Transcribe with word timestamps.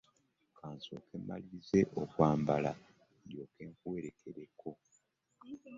Kansooke 0.57 1.15
malirize 1.27 1.79
okwambala 2.01 2.71
ndoke 3.27 3.61
nkuwerkereko. 3.71 4.69